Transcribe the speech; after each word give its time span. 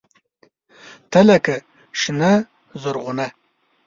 تۀ 1.11 1.21
لکه 1.27 1.55
“شنه 1.99 2.31
زرغونه” 2.81 3.27